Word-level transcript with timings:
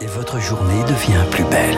et 0.00 0.06
votre 0.06 0.40
journée 0.40 0.82
devient 0.84 1.24
plus 1.30 1.44
belle. 1.44 1.76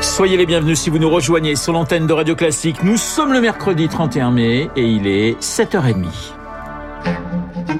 Soyez 0.00 0.36
les 0.36 0.46
bienvenus 0.46 0.80
si 0.80 0.88
vous 0.88 0.98
nous 0.98 1.10
rejoignez 1.10 1.56
sur 1.56 1.72
l'antenne 1.72 2.06
de 2.06 2.12
Radio 2.12 2.34
Classique. 2.34 2.82
Nous 2.82 2.96
sommes 2.96 3.32
le 3.32 3.40
mercredi 3.40 3.88
31 3.88 4.30
mai 4.30 4.70
et 4.76 4.82
il 4.82 5.06
est 5.06 5.38
7h30. 5.42 6.06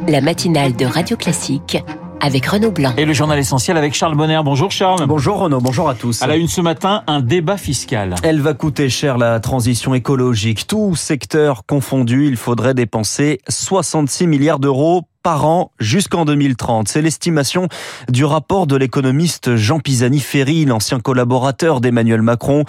La 0.06 0.20
matinale 0.20 0.76
de 0.76 0.84
Radio 0.84 1.16
Classique 1.16 1.78
avec 2.20 2.46
Renaud 2.46 2.72
Blanc. 2.72 2.92
Et 2.96 3.04
le 3.04 3.12
journal 3.12 3.38
essentiel 3.38 3.76
avec 3.76 3.94
Charles 3.94 4.16
Bonner. 4.16 4.40
Bonjour 4.44 4.70
Charles. 4.70 5.06
Bonjour 5.06 5.38
Renaud, 5.38 5.60
bonjour 5.60 5.88
à 5.88 5.94
tous. 5.94 6.20
À 6.22 6.26
la 6.26 6.36
une 6.36 6.48
ce 6.48 6.60
matin, 6.60 7.04
un 7.06 7.20
débat 7.20 7.56
fiscal. 7.56 8.16
Elle 8.22 8.40
va 8.40 8.54
coûter 8.54 8.88
cher 8.88 9.16
la 9.16 9.40
transition 9.40 9.94
écologique. 9.94 10.66
Tout 10.66 10.94
secteur 10.94 11.64
confondu, 11.66 12.26
il 12.26 12.36
faudrait 12.36 12.74
dépenser 12.74 13.40
66 13.48 14.26
milliards 14.26 14.58
d'euros 14.58 15.04
par 15.28 15.44
an 15.44 15.72
jusqu'en 15.78 16.24
2030. 16.24 16.88
C'est 16.88 17.02
l'estimation 17.02 17.68
du 18.08 18.24
rapport 18.24 18.66
de 18.66 18.76
l'économiste 18.76 19.56
Jean 19.56 19.78
Pisani-Ferry, 19.78 20.64
l'ancien 20.64 21.00
collaborateur 21.00 21.82
d'Emmanuel 21.82 22.22
Macron. 22.22 22.64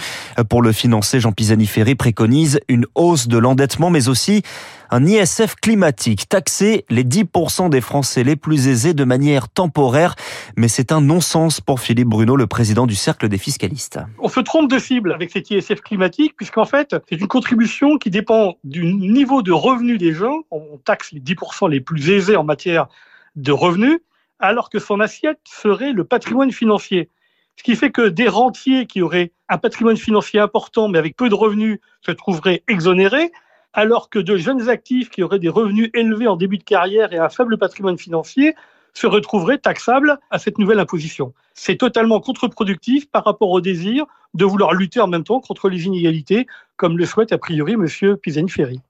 Pour 0.50 0.62
le 0.62 0.74
financer, 0.74 1.22
Jean 1.22 1.32
Pisani-Ferry 1.32 1.96
préconise 1.96 2.60
une 2.68 2.86
hausse 2.96 3.30
de 3.30 3.38
l'endettement, 3.38 3.90
mais 3.90 4.10
aussi 4.10 4.44
un 4.92 5.06
ISF 5.06 5.56
climatique, 5.56 6.28
taxer 6.30 6.86
les 6.90 7.04
10% 7.04 7.70
des 7.70 7.82
Français 7.82 8.24
les 8.24 8.36
plus 8.36 8.68
aisés 8.68 8.94
de 8.94 9.04
manière 9.04 9.50
temporaire. 9.50 10.16
Mais 10.58 10.68
c'est 10.68 10.92
un 10.92 11.02
non-sens 11.02 11.62
pour 11.62 11.80
Philippe 11.80 12.08
Bruno, 12.08 12.36
le 12.36 12.48
président 12.48 12.88
du 12.88 12.96
Cercle 12.96 13.30
des 13.30 13.38
fiscalistes. 13.38 14.00
On 14.20 14.30
se 14.30 14.40
trompe 14.40 14.70
de 14.70 14.80
cible 14.80 15.14
avec 15.14 15.32
cet 15.32 15.52
ISF 15.52 15.82
climatique, 15.82 16.36
puisqu'en 16.36 16.66
fait, 16.66 16.96
c'est 17.10 17.20
une 17.20 17.28
contribution 17.28 17.98
qui 17.98 18.10
dépend 18.10 18.58
du 18.64 18.94
niveau 18.94 19.42
de 19.42 19.52
revenus 19.52 20.00
des 20.00 20.14
gens. 20.14 20.42
On 20.52 20.80
taxe 20.84 21.12
les 21.12 21.22
10% 21.22 21.70
les 21.70 21.82
plus 21.82 22.10
aisés 22.10 22.36
en 22.36 22.44
matière 22.44 22.88
de 23.36 23.52
revenus, 23.52 24.00
alors 24.40 24.70
que 24.70 24.80
son 24.80 25.00
assiette 25.00 25.40
serait 25.44 25.94
le 25.94 26.04
patrimoine 26.04 26.52
financier. 26.52 27.10
Ce 27.58 27.64
qui 27.64 27.76
fait 27.76 27.92
que 27.92 28.08
des 28.08 28.30
rentiers 28.30 28.86
qui 28.86 29.02
auraient 29.02 29.34
un 29.50 29.58
patrimoine 29.58 29.98
financier 29.98 30.40
important, 30.40 30.88
mais 30.88 30.98
avec 30.98 31.18
peu 31.18 31.28
de 31.28 31.36
revenus, 31.36 31.80
se 32.06 32.12
trouveraient 32.12 32.64
exonérés, 32.68 33.32
alors 33.74 34.10
que 34.10 34.20
de 34.20 34.38
jeunes 34.38 34.70
actifs 34.70 35.10
qui 35.10 35.24
auraient 35.24 35.40
des 35.40 35.50
revenus 35.50 35.90
élevés 35.94 36.28
en 36.28 36.36
début 36.36 36.58
de 36.58 36.64
carrière 36.64 37.14
et 37.14 37.18
un 37.18 37.30
faible 37.30 37.58
patrimoine 37.58 37.98
financier 37.98 38.56
se 38.94 39.08
retrouveraient 39.08 39.60
taxables 39.60 40.20
à 40.32 40.40
cette 40.40 40.58
nouvelle 40.58 40.80
imposition. 40.80 41.34
C'est 41.54 41.78
totalement 41.78 42.20
contre-productif 42.20 43.10
par 43.10 43.24
rapport 43.24 43.52
au 43.52 43.62
désir 43.62 44.06
de 44.34 44.46
vouloir 44.46 44.74
lutter 44.74 45.00
en 45.00 45.08
même 45.08 45.24
temps 45.24 45.40
contre 45.40 45.70
les 45.70 45.86
inégalités, 45.86 46.48
comme 46.76 46.98
le 46.98 47.06
souhaite 47.06 47.32
a 47.32 47.38
priori 47.38 47.74
M. 47.74 48.18
Pisani-Ferry. 48.18 48.82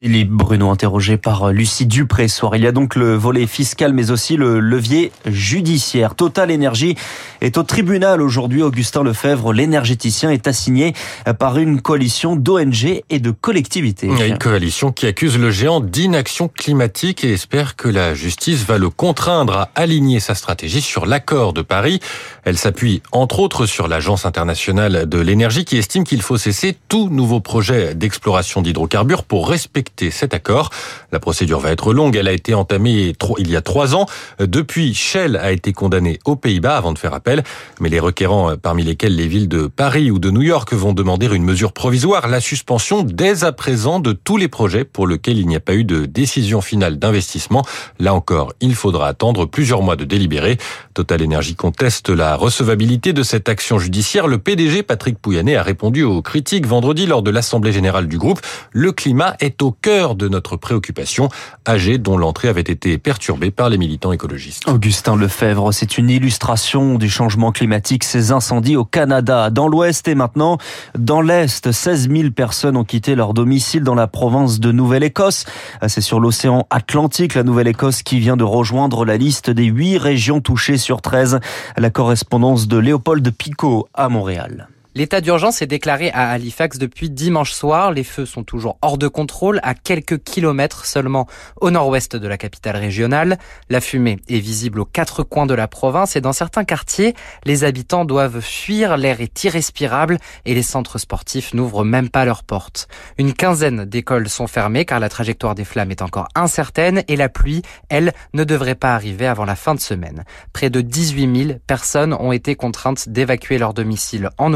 Philippe 0.00 0.30
Bruno 0.30 0.70
interrogé 0.70 1.16
par 1.16 1.50
Lucie 1.50 1.84
Dupré 1.84 2.28
soir. 2.28 2.54
Il 2.54 2.62
y 2.62 2.68
a 2.68 2.72
donc 2.72 2.94
le 2.94 3.16
volet 3.16 3.48
fiscal 3.48 3.92
mais 3.92 4.12
aussi 4.12 4.36
le 4.36 4.60
levier 4.60 5.10
judiciaire. 5.26 6.14
Total 6.14 6.52
Énergie 6.52 6.94
est 7.40 7.58
au 7.58 7.64
tribunal 7.64 8.22
aujourd'hui. 8.22 8.62
Augustin 8.62 9.02
Lefebvre, 9.02 9.52
l'énergéticien, 9.52 10.30
est 10.30 10.46
assigné 10.46 10.94
par 11.40 11.58
une 11.58 11.80
coalition 11.80 12.36
d'ONG 12.36 13.02
et 13.10 13.18
de 13.18 13.30
collectivités. 13.32 14.06
Une 14.06 14.38
coalition 14.38 14.92
qui 14.92 15.08
accuse 15.08 15.36
le 15.36 15.50
géant 15.50 15.80
d'inaction 15.80 16.46
climatique 16.46 17.24
et 17.24 17.32
espère 17.32 17.74
que 17.74 17.88
la 17.88 18.14
justice 18.14 18.64
va 18.64 18.78
le 18.78 18.90
contraindre 18.90 19.56
à 19.56 19.70
aligner 19.74 20.20
sa 20.20 20.36
stratégie 20.36 20.80
sur 20.80 21.06
l'accord 21.06 21.52
de 21.52 21.62
Paris. 21.62 21.98
Elle 22.44 22.56
s'appuie 22.56 23.02
entre 23.10 23.40
autres 23.40 23.66
sur 23.66 23.88
l'Agence 23.88 24.26
internationale 24.26 25.08
de 25.08 25.18
l'énergie 25.18 25.64
qui 25.64 25.76
estime 25.76 26.04
qu'il 26.04 26.22
faut 26.22 26.38
cesser 26.38 26.76
tout 26.86 27.08
nouveau 27.10 27.40
projet 27.40 27.96
d'exploration 27.96 28.62
d'hydrocarbures 28.62 29.24
pour 29.24 29.48
respecter 29.48 29.87
cet 30.10 30.34
accord. 30.34 30.70
La 31.12 31.20
procédure 31.20 31.60
va 31.60 31.70
être 31.70 31.92
longue. 31.92 32.16
Elle 32.16 32.28
a 32.28 32.32
été 32.32 32.54
entamée 32.54 33.14
il 33.38 33.50
y 33.50 33.56
a 33.56 33.60
trois 33.60 33.94
ans. 33.94 34.06
Depuis, 34.38 34.94
Shell 34.94 35.36
a 35.36 35.52
été 35.52 35.72
condamné 35.72 36.18
aux 36.24 36.36
Pays-Bas 36.36 36.76
avant 36.76 36.92
de 36.92 36.98
faire 36.98 37.14
appel. 37.14 37.44
Mais 37.80 37.88
les 37.88 38.00
requérants, 38.00 38.56
parmi 38.56 38.84
lesquels 38.84 39.14
les 39.14 39.28
villes 39.28 39.48
de 39.48 39.66
Paris 39.66 40.10
ou 40.10 40.18
de 40.18 40.30
New 40.30 40.42
York, 40.42 40.72
vont 40.72 40.92
demander 40.92 41.26
une 41.26 41.44
mesure 41.44 41.72
provisoire, 41.72 42.28
la 42.28 42.40
suspension 42.40 43.02
dès 43.02 43.44
à 43.44 43.52
présent 43.52 44.00
de 44.00 44.12
tous 44.12 44.36
les 44.36 44.48
projets 44.48 44.84
pour 44.84 45.06
lesquels 45.06 45.38
il 45.38 45.46
n'y 45.46 45.56
a 45.56 45.60
pas 45.60 45.74
eu 45.74 45.84
de 45.84 46.06
décision 46.06 46.60
finale 46.60 46.98
d'investissement. 46.98 47.64
Là 47.98 48.14
encore, 48.14 48.52
il 48.60 48.74
faudra 48.74 49.08
attendre 49.08 49.46
plusieurs 49.46 49.82
mois 49.82 49.96
de 49.96 50.04
délibéré. 50.04 50.58
Total 50.94 51.22
Energy 51.22 51.54
conteste 51.54 52.10
la 52.10 52.36
recevabilité 52.36 53.12
de 53.12 53.22
cette 53.22 53.48
action 53.48 53.78
judiciaire. 53.78 54.26
Le 54.26 54.38
PDG 54.38 54.82
Patrick 54.82 55.18
Pouyanné 55.18 55.56
a 55.56 55.62
répondu 55.62 56.02
aux 56.02 56.22
critiques 56.22 56.66
vendredi 56.66 57.06
lors 57.06 57.22
de 57.22 57.30
l'Assemblée 57.30 57.72
générale 57.72 58.08
du 58.08 58.18
groupe. 58.18 58.40
Le 58.72 58.92
climat 58.92 59.36
est 59.40 59.62
au 59.62 59.70
cœur 59.80 60.14
de 60.14 60.28
notre 60.28 60.56
préoccupation, 60.56 61.28
âgée 61.66 61.98
dont 61.98 62.18
l'entrée 62.18 62.48
avait 62.48 62.60
été 62.60 62.98
perturbée 62.98 63.50
par 63.50 63.68
les 63.68 63.78
militants 63.78 64.12
écologistes. 64.12 64.68
Augustin 64.68 65.16
Lefebvre, 65.16 65.72
c'est 65.72 65.98
une 65.98 66.10
illustration 66.10 66.96
du 66.96 67.08
changement 67.08 67.52
climatique, 67.52 68.04
ces 68.04 68.32
incendies 68.32 68.76
au 68.76 68.84
Canada, 68.84 69.50
dans 69.50 69.68
l'ouest 69.68 70.08
et 70.08 70.14
maintenant 70.14 70.58
dans 70.98 71.20
l'est. 71.20 71.70
16 71.70 72.10
000 72.10 72.30
personnes 72.30 72.76
ont 72.76 72.84
quitté 72.84 73.14
leur 73.14 73.34
domicile 73.34 73.82
dans 73.82 73.94
la 73.94 74.06
province 74.06 74.60
de 74.60 74.72
Nouvelle-Écosse. 74.72 75.44
C'est 75.86 76.00
sur 76.00 76.20
l'océan 76.20 76.66
Atlantique, 76.70 77.34
la 77.34 77.42
Nouvelle-Écosse 77.42 78.02
qui 78.02 78.18
vient 78.18 78.36
de 78.36 78.44
rejoindre 78.44 79.04
la 79.04 79.16
liste 79.16 79.50
des 79.50 79.64
8 79.64 79.98
régions 79.98 80.40
touchées 80.40 80.78
sur 80.78 81.02
13. 81.02 81.40
La 81.76 81.90
correspondance 81.90 82.68
de 82.68 82.78
Léopold 82.78 83.30
Picot 83.30 83.88
à 83.94 84.08
Montréal. 84.08 84.68
L'état 84.94 85.20
d'urgence 85.20 85.60
est 85.60 85.66
déclaré 85.66 86.10
à 86.12 86.30
Halifax 86.30 86.78
depuis 86.78 87.10
dimanche 87.10 87.52
soir. 87.52 87.92
Les 87.92 88.04
feux 88.04 88.24
sont 88.24 88.42
toujours 88.42 88.78
hors 88.80 88.96
de 88.96 89.06
contrôle, 89.06 89.60
à 89.62 89.74
quelques 89.74 90.22
kilomètres 90.22 90.86
seulement 90.86 91.26
au 91.60 91.70
nord-ouest 91.70 92.16
de 92.16 92.26
la 92.26 92.38
capitale 92.38 92.76
régionale. 92.76 93.38
La 93.68 93.82
fumée 93.82 94.18
est 94.28 94.38
visible 94.38 94.80
aux 94.80 94.86
quatre 94.86 95.22
coins 95.22 95.44
de 95.44 95.52
la 95.52 95.68
province 95.68 96.16
et 96.16 96.22
dans 96.22 96.32
certains 96.32 96.64
quartiers, 96.64 97.14
les 97.44 97.64
habitants 97.64 98.06
doivent 98.06 98.40
fuir, 98.40 98.96
l'air 98.96 99.20
est 99.20 99.44
irrespirable 99.44 100.18
et 100.46 100.54
les 100.54 100.62
centres 100.62 100.98
sportifs 100.98 101.52
n'ouvrent 101.52 101.84
même 101.84 102.08
pas 102.08 102.24
leurs 102.24 102.42
portes. 102.42 102.88
Une 103.18 103.34
quinzaine 103.34 103.84
d'écoles 103.84 104.30
sont 104.30 104.46
fermées 104.46 104.86
car 104.86 105.00
la 105.00 105.10
trajectoire 105.10 105.54
des 105.54 105.64
flammes 105.64 105.90
est 105.90 106.02
encore 106.02 106.28
incertaine 106.34 107.04
et 107.08 107.16
la 107.16 107.28
pluie, 107.28 107.62
elle, 107.90 108.14
ne 108.32 108.42
devrait 108.42 108.74
pas 108.74 108.94
arriver 108.94 109.26
avant 109.26 109.44
la 109.44 109.54
fin 109.54 109.74
de 109.74 109.80
semaine. 109.80 110.24
Près 110.54 110.70
de 110.70 110.80
18 110.80 111.46
000 111.46 111.58
personnes 111.66 112.14
ont 112.14 112.32
été 112.32 112.56
contraintes 112.56 113.10
d'évacuer 113.10 113.58
leur 113.58 113.74
domicile 113.74 114.30
en 114.38 114.48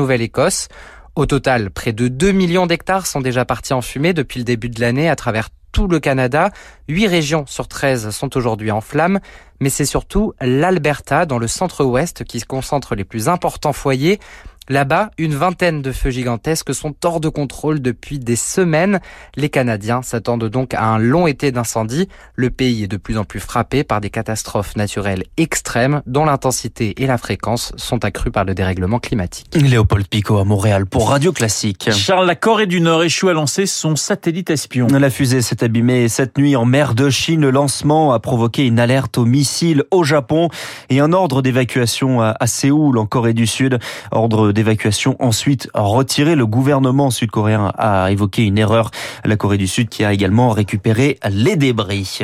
Au 1.15 1.27
total, 1.27 1.71
près 1.71 1.93
de 1.93 2.09
2 2.09 2.33
millions 2.33 2.67
d'hectares 2.67 3.07
sont 3.07 3.21
déjà 3.21 3.45
partis 3.45 3.75
en 3.75 3.83
fumée 3.83 4.15
depuis 4.15 4.39
le 4.39 4.45
début 4.45 4.71
de 4.71 4.81
l'année 4.81 5.09
à 5.11 5.17
travers 5.17 5.49
tout 5.73 5.89
le 5.89 6.01
Canada. 6.01 6.51
8 6.89 7.07
régions 7.07 7.45
sur 7.47 7.67
13 7.67 8.11
sont 8.11 8.37
aujourd'hui 8.37 8.71
en 8.71 8.81
flammes, 8.81 9.21
mais 9.61 9.71
c'est 9.71 9.85
surtout 9.85 10.35
l'Alberta, 10.41 11.27
dans 11.27 11.39
le 11.39 11.49
centre-ouest, 11.49 12.25
qui 12.25 12.41
concentre 12.43 12.95
les 12.95 13.05
plus 13.05 13.29
importants 13.29 13.73
foyers. 13.73 14.21
Là-bas, 14.69 15.11
une 15.19 15.35
vingtaine 15.35 15.83
de 15.83 15.91
feux 15.91 16.11
gigantesques 16.11 16.73
sont 16.73 16.95
hors 17.05 17.19
de 17.19 17.29
contrôle 17.29 17.83
depuis 17.83 18.21
des 18.21 18.37
semaines. 18.37 19.01
Les 19.35 19.49
Canadiens 19.49 20.03
s'attendent 20.03 20.49
donc 20.49 20.73
à 20.75 20.85
un 20.85 20.99
long 20.99 21.27
été 21.27 21.51
d'incendie. 21.51 22.09
Le 22.37 22.51
pays 22.51 22.85
est 22.85 22.89
de 22.89 22.97
plus 22.97 23.19
en 23.19 23.25
plus 23.25 23.41
frappé 23.41 23.83
par 23.83 24.01
des 24.01 24.09
catastrophes 24.09 24.77
naturelles 24.77 25.25
extrêmes 25.37 26.01
dont 26.07 26.25
l'intensité 26.25 26.95
et 27.03 27.09
la 27.09 27.19
fréquence 27.19 27.73
sont 27.77 28.05
accrues 28.05 28.31
par 28.31 28.45
le 28.45 28.55
dérèglement 28.55 29.01
climatique. 29.01 29.49
Léopold 29.55 30.07
Picot 30.07 30.39
à 30.39 30.45
Montréal 30.45 30.87
pour 30.87 31.09
Radio 31.09 31.33
Classique. 31.33 31.91
Charles, 31.91 32.27
la 32.27 32.37
Corée 32.37 32.67
du 32.67 32.81
Nord 32.81 33.03
échoue 33.03 33.31
à 33.31 33.33
lancer 33.33 33.67
son 33.67 33.97
satellite 33.97 34.51
espion. 34.51 34.87
La 34.87 35.11
fusée 35.11 35.43
s'est 35.43 35.65
abîmée 35.65 36.09
cette 36.09 36.39
nuit 36.39 36.55
en 36.55 36.67
mer 36.67 36.95
de 36.95 37.11
Chine. 37.11 37.41
Le 37.41 37.51
lancement 37.51 38.13
a 38.13 38.21
provoqué 38.21 38.65
une 38.65 38.79
alerte 38.79 39.19
aux 39.19 39.25
missiles 39.25 39.83
au 39.91 40.05
Japon 40.05 40.51
et 40.89 41.01
un 41.01 41.13
ordre 41.13 41.43
d'évacuation 41.43 42.21
à 42.21 42.47
Séoul 42.47 42.97
en 42.99 43.07
Corée 43.07 43.35
du 43.35 43.49
Sud. 43.49 43.81
Ordre 44.13 44.52
d'évacuation 44.53 45.17
ensuite 45.19 45.69
retiré. 45.75 46.35
Le 46.35 46.47
gouvernement 46.47 47.11
sud-coréen 47.11 47.73
a 47.77 48.11
évoqué 48.11 48.45
une 48.45 48.59
erreur. 48.59 48.91
La 49.25 49.37
Corée 49.37 49.59
du 49.59 49.67
Sud 49.67 49.89
qui 49.89 50.05
a 50.05 50.13
également 50.13 50.51
récupéré 50.51 51.19
les 51.31 51.57
débris. 51.57 52.21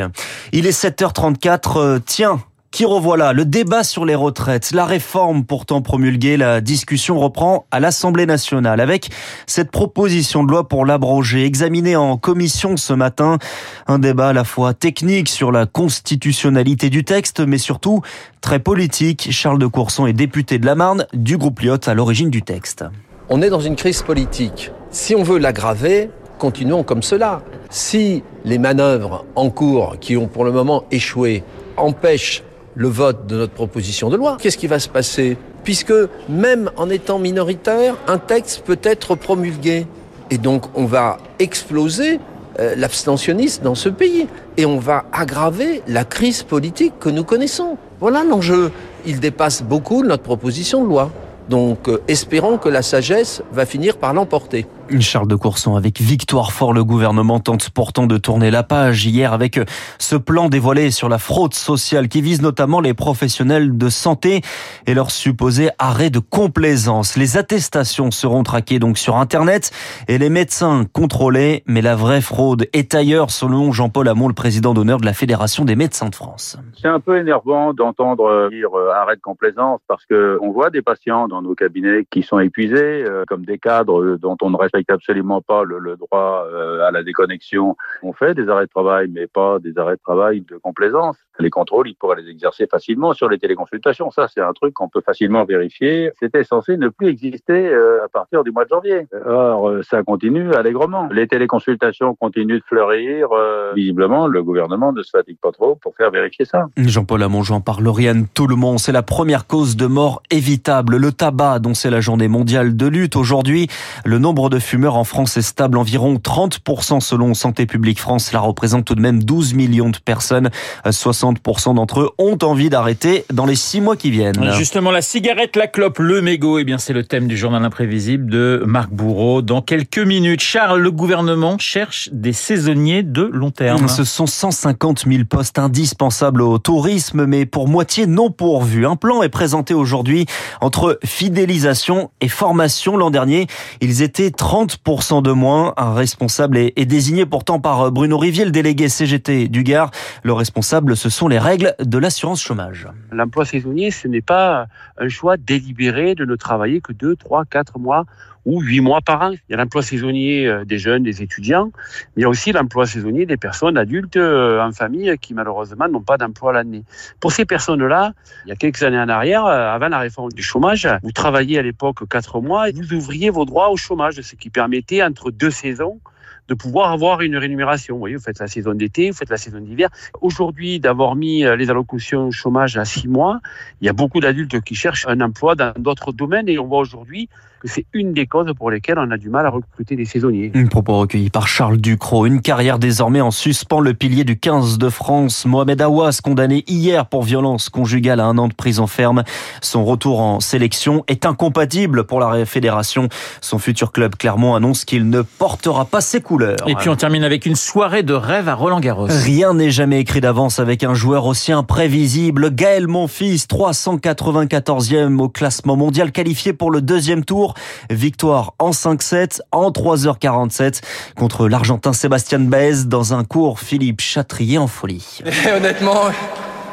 Il 0.52 0.66
est 0.66 0.82
7h34. 0.82 2.00
Tiens, 2.04 2.40
qui 2.70 2.84
revoilà 2.84 3.32
le 3.32 3.44
débat 3.44 3.82
sur 3.82 4.04
les 4.04 4.14
retraites, 4.14 4.72
la 4.72 4.84
réforme 4.84 5.44
pourtant 5.44 5.80
promulguée, 5.80 6.36
la 6.36 6.60
discussion 6.60 7.18
reprend 7.18 7.66
à 7.70 7.80
l'Assemblée 7.80 8.26
nationale 8.26 8.80
avec 8.80 9.10
cette 9.46 9.70
proposition 9.70 10.44
de 10.44 10.50
loi 10.50 10.68
pour 10.68 10.84
l'abroger, 10.84 11.44
examinée 11.44 11.96
en 11.96 12.16
commission 12.18 12.76
ce 12.76 12.92
matin. 12.92 13.38
Un 13.86 13.98
débat 13.98 14.28
à 14.28 14.32
la 14.32 14.44
fois 14.44 14.74
technique 14.74 15.28
sur 15.28 15.50
la 15.50 15.66
constitutionnalité 15.66 16.90
du 16.90 17.04
texte, 17.04 17.40
mais 17.40 17.58
surtout 17.58 18.02
très 18.40 18.58
politique. 18.58 19.28
Charles 19.30 19.58
de 19.58 19.66
Courson 19.66 20.06
est 20.06 20.12
député 20.12 20.58
de 20.58 20.66
la 20.66 20.74
Marne 20.74 21.06
du 21.14 21.38
groupe 21.38 21.60
Lyotte 21.60 21.88
à 21.88 21.94
l'origine 21.94 22.30
du 22.30 22.42
texte. 22.42 22.84
On 23.30 23.42
est 23.42 23.50
dans 23.50 23.60
une 23.60 23.76
crise 23.76 24.02
politique. 24.02 24.72
Si 24.90 25.14
on 25.14 25.22
veut 25.22 25.38
l'aggraver, 25.38 26.10
continuons 26.38 26.82
comme 26.82 27.02
cela. 27.02 27.42
Si 27.70 28.22
les 28.44 28.58
manœuvres 28.58 29.24
en 29.34 29.50
cours 29.50 29.96
qui 30.00 30.16
ont 30.16 30.28
pour 30.28 30.44
le 30.44 30.52
moment 30.52 30.84
échoué 30.90 31.42
empêchent 31.76 32.42
le 32.78 32.86
vote 32.86 33.26
de 33.26 33.36
notre 33.36 33.52
proposition 33.52 34.08
de 34.08 34.16
loi, 34.16 34.36
qu'est-ce 34.40 34.56
qui 34.56 34.68
va 34.68 34.78
se 34.78 34.88
passer? 34.88 35.36
Puisque 35.64 35.92
même 36.28 36.70
en 36.76 36.88
étant 36.88 37.18
minoritaire, 37.18 37.96
un 38.06 38.18
texte 38.18 38.62
peut 38.64 38.78
être 38.84 39.16
promulgué. 39.16 39.86
Et 40.30 40.38
donc 40.38 40.66
on 40.76 40.84
va 40.84 41.18
exploser 41.40 42.20
euh, 42.60 42.76
l'abstentionnisme 42.76 43.64
dans 43.64 43.74
ce 43.74 43.88
pays. 43.88 44.28
Et 44.56 44.64
on 44.64 44.78
va 44.78 45.06
aggraver 45.12 45.82
la 45.88 46.04
crise 46.04 46.44
politique 46.44 46.94
que 47.00 47.08
nous 47.08 47.24
connaissons. 47.24 47.76
Voilà 47.98 48.22
l'enjeu. 48.22 48.70
Il 49.04 49.18
dépasse 49.18 49.62
beaucoup 49.62 50.04
notre 50.04 50.22
proposition 50.22 50.84
de 50.84 50.88
loi. 50.88 51.10
Donc 51.48 51.88
euh, 51.88 52.00
espérons 52.06 52.58
que 52.58 52.68
la 52.68 52.82
sagesse 52.82 53.42
va 53.50 53.66
finir 53.66 53.96
par 53.96 54.14
l'emporter. 54.14 54.66
Charles 55.00 55.28
de 55.28 55.36
Courson 55.36 55.76
avec 55.76 56.00
victoire 56.00 56.52
fort, 56.52 56.72
le 56.72 56.82
gouvernement 56.82 57.40
tente 57.40 57.70
pourtant 57.70 58.06
de 58.06 58.16
tourner 58.16 58.50
la 58.50 58.62
page 58.62 59.06
hier 59.06 59.32
avec 59.32 59.60
ce 59.98 60.16
plan 60.16 60.48
dévoilé 60.48 60.90
sur 60.90 61.08
la 61.08 61.18
fraude 61.18 61.54
sociale 61.54 62.08
qui 62.08 62.22
vise 62.22 62.42
notamment 62.42 62.80
les 62.80 62.94
professionnels 62.94 63.76
de 63.76 63.88
santé 63.88 64.40
et 64.86 64.94
leur 64.94 65.10
supposé 65.10 65.70
arrêt 65.78 66.10
de 66.10 66.18
complaisance. 66.18 67.16
Les 67.16 67.36
attestations 67.36 68.10
seront 68.10 68.42
traquées 68.42 68.78
donc 68.78 68.98
sur 68.98 69.16
Internet 69.16 69.70
et 70.08 70.18
les 70.18 70.30
médecins 70.30 70.84
contrôlés, 70.92 71.62
mais 71.66 71.82
la 71.82 71.94
vraie 71.94 72.20
fraude 72.20 72.66
est 72.72 72.94
ailleurs 72.94 73.30
selon 73.30 73.72
Jean-Paul 73.72 74.08
Hamon, 74.08 74.28
le 74.28 74.34
président 74.34 74.74
d'honneur 74.74 74.98
de 74.98 75.06
la 75.06 75.12
Fédération 75.12 75.64
des 75.64 75.76
médecins 75.76 76.08
de 76.08 76.14
France. 76.14 76.58
C'est 76.80 76.88
un 76.88 77.00
peu 77.00 77.18
énervant 77.18 77.74
d'entendre 77.74 78.48
dire 78.50 78.76
euh, 78.76 78.90
arrêt 78.92 79.16
de 79.16 79.20
complaisance 79.20 79.80
parce 79.86 80.04
que 80.06 80.38
on 80.40 80.50
voit 80.50 80.70
des 80.70 80.82
patients 80.82 81.28
dans 81.28 81.42
nos 81.42 81.54
cabinets 81.54 82.06
qui 82.10 82.22
sont 82.22 82.38
épuisés, 82.38 83.04
euh, 83.04 83.24
comme 83.26 83.44
des 83.44 83.58
cadres 83.58 84.16
dont 84.16 84.36
on 84.42 84.50
ne 84.50 84.56
respecte 84.56 84.77
absolument 84.88 85.40
pas 85.40 85.64
le, 85.64 85.78
le 85.78 85.96
droit 85.96 86.46
euh, 86.46 86.86
à 86.86 86.90
la 86.90 87.02
déconnexion. 87.02 87.76
On 88.02 88.12
fait 88.12 88.34
des 88.34 88.48
arrêts 88.48 88.66
de 88.66 88.70
travail, 88.70 89.08
mais 89.12 89.26
pas 89.26 89.58
des 89.58 89.78
arrêts 89.78 89.96
de 89.96 90.00
travail 90.02 90.40
de 90.42 90.56
complaisance. 90.56 91.16
Les 91.40 91.50
contrôles, 91.50 91.88
ils 91.88 91.94
pourraient 91.94 92.20
les 92.20 92.30
exercer 92.30 92.66
facilement 92.66 93.12
sur 93.12 93.28
les 93.28 93.38
téléconsultations. 93.38 94.10
Ça, 94.10 94.26
c'est 94.28 94.40
un 94.40 94.52
truc 94.52 94.74
qu'on 94.74 94.88
peut 94.88 95.02
facilement 95.04 95.44
vérifier. 95.44 96.10
C'était 96.18 96.44
censé 96.44 96.76
ne 96.76 96.88
plus 96.88 97.08
exister 97.08 97.68
euh, 97.68 98.04
à 98.04 98.08
partir 98.08 98.42
du 98.42 98.50
mois 98.50 98.64
de 98.64 98.70
janvier. 98.70 99.06
Or, 99.26 99.68
euh, 99.68 99.82
ça 99.82 100.02
continue 100.02 100.52
allègrement. 100.54 101.08
Les 101.12 101.28
téléconsultations 101.28 102.14
continuent 102.14 102.58
de 102.58 102.64
fleurir. 102.66 103.28
Visiblement, 103.74 104.26
le 104.26 104.42
gouvernement 104.42 104.92
ne 104.92 105.02
se 105.02 105.10
fatigue 105.10 105.38
pas 105.40 105.52
trop 105.52 105.76
pour 105.76 105.94
faire 105.94 106.10
vérifier 106.10 106.44
ça. 106.44 106.66
Jean-Paul 106.76 107.22
Amongeant 107.22 107.60
par 107.60 107.80
Lauriane 107.80 108.26
monde 108.56 108.78
C'est 108.78 108.92
la 108.92 109.02
première 109.02 109.46
cause 109.46 109.76
de 109.76 109.86
mort 109.86 110.22
évitable. 110.30 110.96
Le 110.96 111.12
tabac, 111.12 111.58
dont 111.58 111.74
c'est 111.74 111.90
la 111.90 112.00
journée 112.00 112.28
mondiale 112.28 112.76
de 112.76 112.86
lutte. 112.86 113.16
Aujourd'hui, 113.16 113.68
le 114.04 114.18
nombre 114.18 114.50
de 114.50 114.58
fumeurs 114.68 114.96
en 114.96 115.04
France 115.04 115.38
est 115.38 115.42
stable, 115.42 115.78
environ 115.78 116.16
30% 116.16 117.00
selon 117.00 117.32
Santé 117.32 117.64
publique 117.64 117.98
France. 117.98 118.26
Cela 118.26 118.40
représente 118.40 118.84
tout 118.84 118.94
de 118.94 119.00
même 119.00 119.22
12 119.22 119.54
millions 119.54 119.88
de 119.88 119.96
personnes. 119.96 120.50
60% 120.84 121.74
d'entre 121.74 122.00
eux 122.00 122.10
ont 122.18 122.36
envie 122.42 122.68
d'arrêter 122.68 123.24
dans 123.32 123.46
les 123.46 123.54
six 123.54 123.80
mois 123.80 123.96
qui 123.96 124.10
viennent. 124.10 124.52
Justement, 124.52 124.90
la 124.90 125.00
cigarette, 125.00 125.56
la 125.56 125.68
clope, 125.68 125.98
le 126.00 126.20
mégot, 126.20 126.58
eh 126.58 126.64
bien, 126.64 126.76
c'est 126.76 126.92
le 126.92 127.02
thème 127.02 127.28
du 127.28 127.36
journal 127.38 127.64
imprévisible 127.64 128.30
de 128.30 128.62
Marc 128.66 128.90
Bourreau. 128.90 129.40
Dans 129.40 129.62
quelques 129.62 129.98
minutes, 129.98 130.42
Charles, 130.42 130.80
le 130.80 130.90
gouvernement 130.90 131.56
cherche 131.58 132.10
des 132.12 132.34
saisonniers 132.34 133.02
de 133.02 133.22
long 133.22 133.50
terme. 133.50 133.88
Ce 133.88 134.04
sont 134.04 134.26
150 134.26 135.06
000 135.08 135.24
postes 135.24 135.58
indispensables 135.58 136.42
au 136.42 136.58
tourisme, 136.58 137.24
mais 137.24 137.46
pour 137.46 137.68
moitié 137.68 138.06
non 138.06 138.30
pourvus. 138.30 138.86
Un 138.86 138.96
plan 138.96 139.22
est 139.22 139.30
présenté 139.30 139.72
aujourd'hui 139.72 140.26
entre 140.60 140.98
fidélisation 141.04 142.10
et 142.20 142.28
formation. 142.28 142.98
L'an 142.98 143.10
dernier, 143.10 143.46
ils 143.80 144.02
étaient 144.02 144.30
30 144.30 144.57
30% 144.66 145.22
de 145.22 145.30
moins. 145.30 145.74
Un 145.76 145.94
responsable 145.94 146.58
est, 146.58 146.86
désigné 146.86 147.26
pourtant 147.26 147.60
par 147.60 147.92
Bruno 147.92 148.18
Rivier, 148.18 148.44
le 148.44 148.50
délégué 148.50 148.88
CGT 148.88 149.48
du 149.48 149.62
Gard. 149.62 149.90
Le 150.22 150.32
responsable, 150.32 150.96
ce 150.96 151.08
sont 151.10 151.28
les 151.28 151.38
règles 151.38 151.74
de 151.78 151.98
l'assurance 151.98 152.42
chômage. 152.42 152.88
L'emploi 153.12 153.44
saisonnier, 153.44 153.90
ce 153.90 154.08
n'est 154.08 154.20
pas 154.20 154.66
un 154.98 155.08
choix 155.08 155.36
délibéré 155.36 156.14
de 156.14 156.24
ne 156.24 156.34
travailler 156.34 156.80
que 156.80 156.92
2, 156.92 157.16
3, 157.16 157.44
4 157.44 157.78
mois 157.78 158.04
ou 158.48 158.62
8 158.62 158.80
mois 158.80 159.02
par 159.02 159.20
an. 159.20 159.32
Il 159.32 159.50
y 159.50 159.54
a 159.54 159.58
l'emploi 159.58 159.82
saisonnier 159.82 160.46
euh, 160.46 160.64
des 160.64 160.78
jeunes, 160.78 161.02
des 161.02 161.20
étudiants, 161.22 161.70
mais 162.16 162.20
il 162.20 162.22
y 162.22 162.24
a 162.24 162.30
aussi 162.30 162.50
l'emploi 162.50 162.86
saisonnier 162.86 163.26
des 163.26 163.36
personnes 163.36 163.76
adultes 163.76 164.16
euh, 164.16 164.62
en 164.62 164.72
famille 164.72 165.14
qui 165.20 165.34
malheureusement 165.34 165.86
n'ont 165.86 166.00
pas 166.00 166.16
d'emploi 166.16 166.54
l'année. 166.54 166.82
Pour 167.20 167.30
ces 167.30 167.44
personnes-là, 167.44 168.14
il 168.46 168.48
y 168.48 168.52
a 168.52 168.56
quelques 168.56 168.82
années 168.82 168.98
en 168.98 169.10
arrière, 169.10 169.44
euh, 169.44 169.74
avant 169.74 169.88
la 169.88 169.98
réforme 169.98 170.32
du 170.32 170.42
chômage, 170.42 170.88
vous 171.02 171.12
travailliez 171.12 171.58
à 171.58 171.62
l'époque 171.62 172.08
4 172.08 172.40
mois 172.40 172.70
et 172.70 172.72
vous 172.72 172.94
ouvriez 172.94 173.28
vos 173.28 173.44
droits 173.44 173.68
au 173.68 173.76
chômage, 173.76 174.18
ce 174.22 174.34
qui 174.34 174.48
permettait 174.48 175.02
entre 175.02 175.30
deux 175.30 175.50
saisons 175.50 176.00
de 176.48 176.54
pouvoir 176.54 176.92
avoir 176.92 177.20
une 177.20 177.36
rémunération. 177.36 177.94
Vous 177.94 178.00
voyez, 178.00 178.16
vous 178.16 178.22
faites 178.22 178.40
la 178.40 178.48
saison 178.48 178.74
d'été, 178.74 179.10
vous 179.10 179.16
faites 179.16 179.30
la 179.30 179.36
saison 179.36 179.60
d'hiver. 179.60 179.88
Aujourd'hui, 180.20 180.80
d'avoir 180.80 181.14
mis 181.14 181.42
les 181.42 181.70
allocations 181.70 182.30
chômage 182.30 182.76
à 182.76 182.84
six 182.84 183.08
mois, 183.08 183.40
il 183.80 183.86
y 183.86 183.88
a 183.88 183.92
beaucoup 183.92 184.20
d'adultes 184.20 184.60
qui 184.62 184.74
cherchent 184.74 185.06
un 185.06 185.20
emploi 185.20 185.54
dans 185.54 185.72
d'autres 185.78 186.12
domaines 186.12 186.48
et 186.48 186.58
on 186.58 186.66
voit 186.66 186.78
aujourd'hui 186.78 187.28
que 187.60 187.68
c'est 187.68 187.86
une 187.92 188.12
des 188.12 188.26
causes 188.26 188.52
pour 188.56 188.70
lesquelles 188.70 188.98
on 188.98 189.10
a 189.10 189.16
du 189.16 189.30
mal 189.30 189.46
à 189.46 189.50
recruter 189.50 189.96
des 189.96 190.04
saisonniers. 190.04 190.52
Un 190.54 190.66
propos 190.66 190.98
recueilli 190.98 191.30
par 191.30 191.48
Charles 191.48 191.78
Ducrot. 191.78 192.26
Une 192.26 192.40
carrière 192.40 192.78
désormais 192.78 193.20
en 193.20 193.30
suspens. 193.30 193.80
Le 193.80 193.94
pilier 193.94 194.24
du 194.24 194.38
15 194.38 194.78
de 194.78 194.88
France, 194.88 195.44
Mohamed 195.44 195.80
Awas, 195.80 196.20
condamné 196.22 196.64
hier 196.66 197.06
pour 197.06 197.22
violence 197.22 197.68
conjugale 197.68 198.20
à 198.20 198.26
un 198.26 198.38
an 198.38 198.48
de 198.48 198.54
prison 198.54 198.86
ferme. 198.86 199.24
Son 199.60 199.84
retour 199.84 200.20
en 200.20 200.40
sélection 200.40 201.04
est 201.08 201.26
incompatible 201.26 202.04
pour 202.04 202.20
la 202.20 202.44
fédération. 202.44 203.08
Son 203.40 203.58
futur 203.58 203.92
club 203.92 204.14
Clermont 204.16 204.54
annonce 204.54 204.84
qu'il 204.84 205.08
ne 205.08 205.22
portera 205.22 205.84
pas 205.84 206.00
ses 206.00 206.20
couleurs. 206.20 206.37
Et 206.66 206.74
puis 206.74 206.88
on 206.88 206.96
termine 206.96 207.24
avec 207.24 207.46
une 207.46 207.56
soirée 207.56 208.02
de 208.02 208.14
rêve 208.14 208.48
à 208.48 208.54
Roland 208.54 208.80
Garros. 208.80 209.06
Rien 209.08 209.54
n'est 209.54 209.70
jamais 209.70 210.00
écrit 210.00 210.20
d'avance 210.20 210.58
avec 210.58 210.84
un 210.84 210.94
joueur 210.94 211.26
aussi 211.26 211.52
imprévisible. 211.52 212.54
Gaël 212.54 212.86
Monfils, 212.86 213.46
394e 213.46 215.18
au 215.18 215.28
classement 215.28 215.76
mondial, 215.76 216.12
qualifié 216.12 216.52
pour 216.52 216.70
le 216.70 216.80
deuxième 216.80 217.24
tour. 217.24 217.54
Victoire 217.90 218.54
en 218.58 218.70
5-7 218.70 219.40
en 219.52 219.70
3h47 219.70 220.80
contre 221.16 221.48
l'Argentin 221.48 221.92
Sébastien 221.92 222.38
Baez 222.40 222.84
dans 222.86 223.14
un 223.14 223.24
cours 223.24 223.60
Philippe 223.60 224.00
Chatrier 224.00 224.58
en 224.58 224.66
folie. 224.66 225.20
honnêtement, 225.56 226.02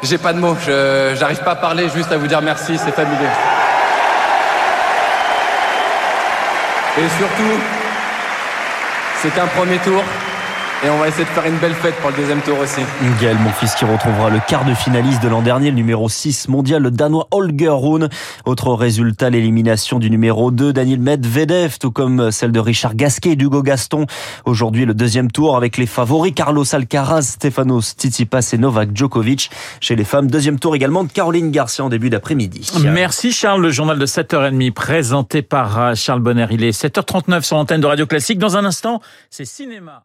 j'ai 0.04 0.18
pas 0.18 0.34
de 0.34 0.40
mots. 0.40 0.56
J'arrive 0.66 1.44
pas 1.44 1.52
à 1.52 1.56
parler, 1.56 1.88
juste 1.96 2.12
à 2.12 2.18
vous 2.18 2.28
dire 2.28 2.42
merci, 2.42 2.78
c'est 2.78 2.92
fabuleux. 2.92 3.30
Et 6.98 7.10
surtout, 7.18 7.85
c'est 9.26 9.34
qu'un 9.34 9.48
premier 9.48 9.80
tour. 9.80 10.04
Et 10.84 10.90
on 10.90 11.00
va 11.00 11.08
essayer 11.08 11.24
de 11.24 11.30
faire 11.30 11.46
une 11.46 11.58
belle 11.58 11.74
fête 11.74 11.96
pour 11.96 12.12
le 12.12 12.18
deuxième 12.18 12.42
tour 12.42 12.60
aussi. 12.60 12.82
Gaël, 13.20 13.38
mon 13.40 13.50
fils, 13.52 13.74
qui 13.74 13.86
retrouvera 13.86 14.30
le 14.30 14.40
quart 14.46 14.66
de 14.66 14.74
finaliste 14.74 15.24
de 15.24 15.30
l'an 15.30 15.42
dernier, 15.42 15.72
le 15.72 15.76
numéro 15.76 16.10
6 16.10 16.48
mondial, 16.48 16.84
le 16.84 16.92
danois 16.92 17.28
Holger 17.32 17.72
Rune. 17.72 18.10
Autre 18.46 18.72
résultat, 18.74 19.30
l'élimination 19.30 19.98
du 19.98 20.12
numéro 20.12 20.52
2, 20.52 20.74
Daniel 20.74 21.00
Medvedev, 21.00 21.78
tout 21.80 21.92
comme 21.92 22.30
celle 22.30 22.52
de 22.52 22.60
Richard 22.60 22.94
Gasquet 22.96 23.32
et 23.32 23.36
d'Hugo 23.36 23.64
Gaston. 23.64 24.06
Aujourd'hui, 24.46 24.86
le 24.86 24.94
deuxième 24.94 25.32
tour 25.32 25.58
avec 25.58 25.78
les 25.78 25.88
favoris 25.88 26.34
Carlos 26.36 26.66
Alcaraz, 26.72 27.22
Stefanos 27.22 27.96
Tsitsipas 27.98 28.52
et 28.54 28.58
Novak 28.58 28.90
Djokovic. 28.94 29.50
Chez 29.80 29.96
les 29.96 30.04
femmes, 30.04 30.30
deuxième 30.30 30.60
tour 30.60 30.76
également 30.76 31.04
de 31.04 31.12
Caroline 31.12 31.50
Garcia 31.52 31.84
en 31.86 31.90
début 31.90 32.10
d'après-midi. 32.12 32.70
Merci 32.84 33.32
Charles, 33.32 33.62
le 33.62 33.72
journal 33.72 33.98
de 33.98 34.06
7h30 34.06 34.72
présenté 34.72 35.42
par 35.42 35.96
Charles 35.96 36.22
Bonner. 36.22 36.48
Il 36.52 36.64
est 36.64 36.80
7h39 36.80 37.42
sur 37.42 37.56
l'antenne 37.56 37.82
de 37.82 37.88
Radio 37.88 38.06
Classique. 38.06 38.38
Dans 38.38 38.58
un 38.58 38.66
instant, 38.66 39.02
c'est 39.32 39.46
cinéma. 39.46 40.04